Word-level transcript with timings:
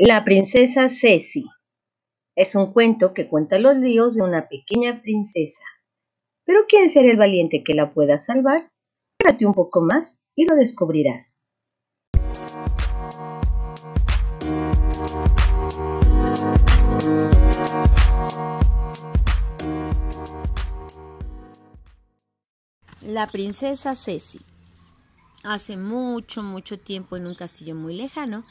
La 0.00 0.22
princesa 0.22 0.88
Ceci 0.88 1.44
es 2.36 2.54
un 2.54 2.72
cuento 2.72 3.12
que 3.14 3.26
cuenta 3.26 3.58
los 3.58 3.76
líos 3.78 4.14
de 4.14 4.22
una 4.22 4.48
pequeña 4.48 5.02
princesa. 5.02 5.64
Pero 6.44 6.66
¿quién 6.68 6.88
será 6.88 7.10
el 7.10 7.16
valiente 7.16 7.64
que 7.64 7.74
la 7.74 7.92
pueda 7.92 8.16
salvar? 8.16 8.70
Quédate 9.18 9.44
un 9.44 9.54
poco 9.54 9.80
más 9.80 10.20
y 10.36 10.46
lo 10.46 10.54
descubrirás. 10.54 11.40
La 23.02 23.26
princesa 23.32 23.96
Ceci 23.96 24.38
Hace 25.48 25.78
mucho, 25.78 26.42
mucho 26.42 26.78
tiempo 26.78 27.16
en 27.16 27.26
un 27.26 27.34
castillo 27.34 27.74
muy 27.74 27.94
lejano, 27.96 28.44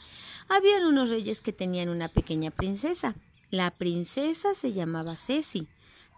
habían 0.48 0.84
unos 0.84 1.10
reyes 1.10 1.40
que 1.40 1.52
tenían 1.52 1.90
una 1.90 2.08
pequeña 2.08 2.50
princesa. 2.50 3.14
La 3.52 3.70
princesa 3.70 4.52
se 4.52 4.72
llamaba 4.72 5.14
Ceci, 5.14 5.68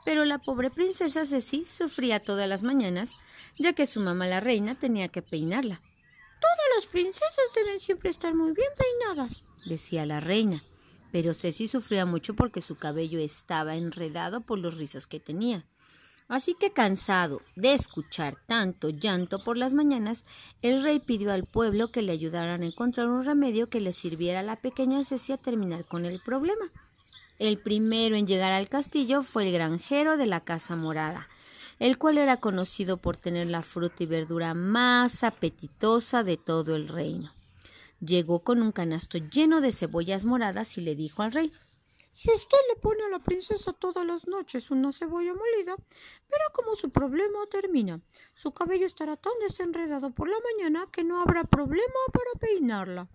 pero 0.06 0.24
la 0.24 0.38
pobre 0.38 0.70
princesa 0.70 1.26
Ceci 1.26 1.66
sufría 1.66 2.20
todas 2.20 2.48
las 2.48 2.62
mañanas, 2.62 3.10
ya 3.58 3.74
que 3.74 3.84
su 3.84 4.00
mamá 4.00 4.26
la 4.26 4.40
reina 4.40 4.74
tenía 4.74 5.08
que 5.08 5.20
peinarla. 5.20 5.82
Todas 6.40 6.66
las 6.76 6.86
princesas 6.86 7.44
deben 7.54 7.78
siempre 7.78 8.08
estar 8.08 8.34
muy 8.34 8.52
bien 8.52 8.70
peinadas, 8.78 9.44
decía 9.66 10.06
la 10.06 10.20
reina, 10.20 10.64
pero 11.12 11.34
Ceci 11.34 11.68
sufría 11.68 12.06
mucho 12.06 12.32
porque 12.32 12.62
su 12.62 12.76
cabello 12.76 13.18
estaba 13.18 13.76
enredado 13.76 14.40
por 14.40 14.58
los 14.58 14.78
rizos 14.78 15.06
que 15.06 15.20
tenía. 15.20 15.66
Así 16.30 16.54
que 16.54 16.70
cansado 16.70 17.42
de 17.56 17.74
escuchar 17.74 18.36
tanto 18.46 18.88
llanto 18.90 19.42
por 19.42 19.56
las 19.56 19.74
mañanas, 19.74 20.24
el 20.62 20.80
rey 20.80 21.00
pidió 21.00 21.32
al 21.32 21.44
pueblo 21.44 21.90
que 21.90 22.02
le 22.02 22.12
ayudaran 22.12 22.62
a 22.62 22.66
encontrar 22.66 23.08
un 23.08 23.24
remedio 23.24 23.68
que 23.68 23.80
le 23.80 23.92
sirviera 23.92 24.38
a 24.38 24.44
la 24.44 24.54
pequeña 24.54 25.02
Ceci 25.02 25.32
a 25.32 25.38
terminar 25.38 25.86
con 25.86 26.06
el 26.06 26.20
problema. 26.20 26.70
El 27.40 27.58
primero 27.58 28.14
en 28.14 28.28
llegar 28.28 28.52
al 28.52 28.68
castillo 28.68 29.24
fue 29.24 29.48
el 29.48 29.52
granjero 29.52 30.16
de 30.16 30.26
la 30.26 30.44
Casa 30.44 30.76
Morada, 30.76 31.28
el 31.80 31.98
cual 31.98 32.16
era 32.16 32.36
conocido 32.36 32.98
por 32.98 33.16
tener 33.16 33.48
la 33.48 33.62
fruta 33.62 34.04
y 34.04 34.06
verdura 34.06 34.54
más 34.54 35.24
apetitosa 35.24 36.22
de 36.22 36.36
todo 36.36 36.76
el 36.76 36.86
reino. 36.86 37.32
Llegó 37.98 38.44
con 38.44 38.62
un 38.62 38.70
canasto 38.70 39.18
lleno 39.18 39.60
de 39.60 39.72
cebollas 39.72 40.24
moradas 40.24 40.78
y 40.78 40.80
le 40.80 40.94
dijo 40.94 41.24
al 41.24 41.32
rey 41.32 41.52
si 42.12 42.30
usted 42.30 42.58
le 42.68 42.80
pone 42.80 43.04
a 43.04 43.08
la 43.08 43.20
princesa 43.20 43.72
todas 43.72 44.06
las 44.06 44.26
noches 44.26 44.70
una 44.70 44.92
cebolla 44.92 45.32
molida, 45.32 45.76
verá 46.28 46.44
cómo 46.52 46.74
su 46.74 46.90
problema 46.90 47.38
termina. 47.50 48.00
Su 48.34 48.52
cabello 48.52 48.86
estará 48.86 49.16
tan 49.16 49.32
desenredado 49.40 50.10
por 50.10 50.28
la 50.28 50.36
mañana 50.52 50.86
que 50.92 51.04
no 51.04 51.22
habrá 51.22 51.44
problema 51.44 52.00
para 52.12 52.40
peinarla. 52.40 53.08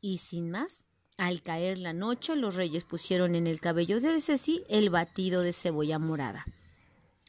Y 0.00 0.18
sin 0.18 0.50
más, 0.50 0.84
al 1.16 1.42
caer 1.42 1.78
la 1.78 1.94
noche, 1.94 2.36
los 2.36 2.56
reyes 2.56 2.84
pusieron 2.84 3.34
en 3.34 3.46
el 3.46 3.60
cabello 3.60 4.00
de 4.00 4.20
Ceci 4.20 4.64
el 4.68 4.90
batido 4.90 5.40
de 5.40 5.54
cebolla 5.54 5.98
morada. 5.98 6.44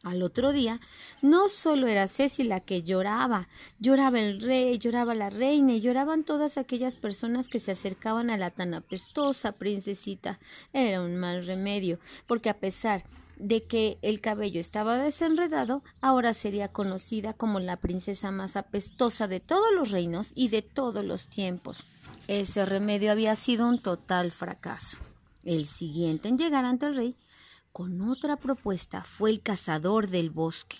Al 0.08 0.24
otro 0.24 0.54
día, 0.54 0.80
no 1.22 1.50
solo 1.50 1.88
era 1.88 2.08
Ceci 2.08 2.44
la 2.44 2.62
que 2.62 2.82
lloraba, 2.82 3.50
lloraba 3.78 4.22
el 4.22 4.40
rey, 4.40 4.78
lloraba 4.78 5.14
la 5.14 5.30
reina 5.30 5.74
y 5.74 5.82
lloraban 5.82 6.24
todas 6.24 6.58
aquellas 6.58 6.96
personas 6.96 7.50
que 7.50 7.60
se 7.60 7.72
acercaban 7.74 8.30
a 8.30 8.38
la 8.38 8.50
tan 8.50 8.74
apestosa 8.74 9.52
princesita. 9.52 10.40
Era 10.72 11.02
un 11.02 11.18
mal 11.18 11.46
remedio, 11.46 12.00
porque 12.26 12.50
a 12.50 12.58
pesar 12.58 13.04
de 13.36 13.64
que 13.64 13.98
el 14.02 14.22
cabello 14.22 14.62
estaba 14.62 14.96
desenredado, 14.96 15.84
ahora 16.00 16.34
sería 16.34 16.70
conocida 16.70 17.34
como 17.34 17.60
la 17.60 17.76
princesa 17.76 18.32
más 18.32 18.56
apestosa 18.56 19.28
de 19.28 19.42
todos 19.42 19.74
los 19.76 19.92
reinos 19.92 20.32
y 20.36 20.48
de 20.48 20.62
todos 20.62 21.04
los 21.04 21.28
tiempos. 21.28 21.84
Ese 22.30 22.66
remedio 22.66 23.12
había 23.12 23.36
sido 23.36 23.68
un 23.68 23.80
total 23.82 24.32
fracaso. 24.32 25.00
El 25.44 25.66
siguiente 25.66 26.30
en 26.30 26.38
llegar 26.38 26.64
ante 26.64 26.86
el 26.86 26.96
rey 26.96 27.16
con 27.78 28.02
otra 28.02 28.38
propuesta 28.38 29.04
fue 29.04 29.30
el 29.30 29.44
cazador 29.44 30.10
del 30.10 30.32
bosque. 30.32 30.78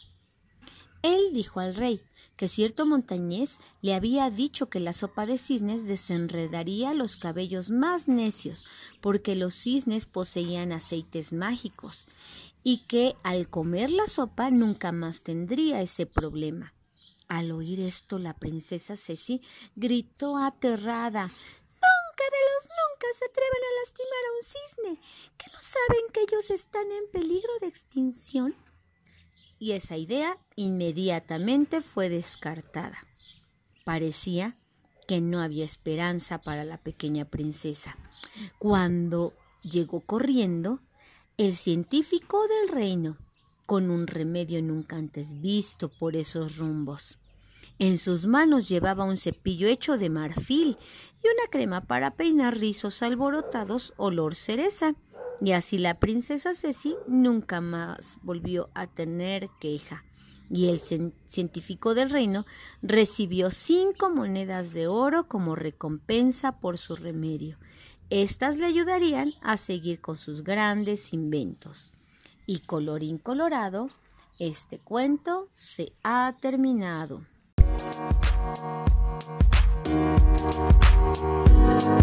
Él 1.04 1.32
dijo 1.32 1.60
al 1.60 1.76
rey 1.76 2.02
que 2.38 2.48
cierto 2.48 2.88
montañés 2.88 3.60
le 3.84 3.94
había 3.94 4.32
dicho 4.32 4.72
que 4.72 4.80
la 4.80 4.94
sopa 4.94 5.28
de 5.28 5.38
cisnes 5.38 5.86
desenredaría 5.86 6.96
los 6.96 7.16
cabellos 7.16 7.70
más 7.70 8.08
necios, 8.08 8.66
porque 9.00 9.36
los 9.36 9.54
cisnes 9.54 10.08
poseían 10.08 10.72
aceites 10.72 11.34
mágicos, 11.34 12.08
y 12.64 12.80
que 12.88 13.16
al 13.22 13.48
comer 13.48 13.92
la 13.92 14.08
sopa 14.08 14.50
nunca 14.50 14.92
más 14.92 15.22
tendría 15.22 15.84
ese 15.84 16.08
problema. 16.08 16.74
Al 17.28 17.52
oír 17.52 17.80
esto, 17.80 18.18
la 18.18 18.34
princesa 18.34 18.98
Ceci 18.98 19.44
gritó 19.76 20.38
aterrada 20.38 21.32
de 22.24 22.42
los 22.50 22.66
nunca 22.66 23.08
se 23.18 23.26
atreven 23.26 23.64
a 23.64 23.76
lastimar 23.82 24.24
a 24.26 24.34
un 24.36 24.44
cisne, 24.44 25.08
que 25.38 25.52
no 25.52 25.60
saben 25.62 26.12
que 26.14 26.22
ellos 26.22 26.50
están 26.50 26.92
en 26.92 27.12
peligro 27.12 27.52
de 27.62 27.68
extinción. 27.68 28.56
Y 29.60 29.72
esa 29.72 29.98
idea 29.98 30.38
inmediatamente 30.56 31.82
fue 31.82 32.10
descartada. 32.10 33.06
Parecía 33.86 34.58
que 35.08 35.22
no 35.22 35.42
había 35.42 35.66
esperanza 35.66 36.38
para 36.38 36.66
la 36.66 36.78
pequeña 36.78 37.26
princesa. 37.26 37.98
Cuando 38.60 39.34
llegó 39.64 40.02
corriendo 40.02 40.80
el 41.38 41.56
científico 41.56 42.48
del 42.48 42.70
reino, 42.70 43.18
con 43.66 43.90
un 43.90 44.08
remedio 44.08 44.62
nunca 44.62 44.96
antes 44.96 45.42
visto 45.42 45.90
por 45.90 46.16
esos 46.16 46.58
rumbos. 46.58 47.18
En 47.80 47.98
sus 47.98 48.26
manos 48.26 48.68
llevaba 48.68 49.06
un 49.06 49.18
cepillo 49.18 49.68
hecho 49.68 49.98
de 49.98 50.10
marfil 50.10 50.78
y 51.24 51.28
una 51.28 51.50
crema 51.52 51.82
para 51.82 52.16
peinar 52.16 52.58
rizos 52.58 53.04
alborotados 53.04 53.94
olor 53.98 54.34
cereza. 54.34 54.96
Y 55.42 55.52
así 55.52 55.78
la 55.78 56.00
princesa 56.00 56.56
Ceci 56.56 56.96
nunca 57.08 57.62
más 57.62 58.18
volvió 58.24 58.72
a 58.74 58.88
tener 58.88 59.50
queja. 59.60 60.04
Y 60.50 60.70
el 60.70 60.80
científico 60.80 61.94
del 61.94 62.10
reino 62.10 62.46
recibió 62.82 63.52
cinco 63.52 64.10
monedas 64.10 64.74
de 64.74 64.88
oro 64.88 65.28
como 65.28 65.56
recompensa 65.56 66.60
por 66.60 66.80
su 66.80 66.96
remedio. 66.96 67.58
Estas 68.10 68.58
le 68.58 68.66
ayudarían 68.66 69.34
a 69.42 69.58
seguir 69.58 70.00
con 70.00 70.18
sus 70.18 70.44
grandes 70.44 71.14
inventos. 71.14 71.92
Y 72.48 72.60
colorín 72.60 73.18
colorado, 73.18 73.90
este 74.40 74.80
cuento 74.80 75.50
se 75.54 75.92
ha 76.02 76.36
terminado. 76.40 77.22
Thank 81.68 81.97